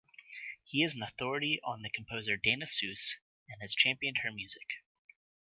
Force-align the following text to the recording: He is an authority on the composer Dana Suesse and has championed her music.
He 0.65 0.81
is 0.83 0.95
an 0.95 1.03
authority 1.03 1.61
on 1.63 1.83
the 1.83 1.89
composer 1.91 2.35
Dana 2.35 2.65
Suesse 2.65 3.17
and 3.47 3.61
has 3.61 3.75
championed 3.75 4.17
her 4.23 4.31
music. 4.31 4.65